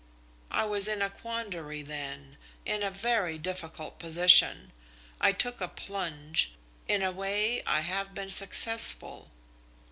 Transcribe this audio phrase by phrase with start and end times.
[0.49, 4.71] I was in a quandary then in a very difficult position.
[5.19, 6.49] I took a plunge.
[6.87, 9.29] In a way I have been successful."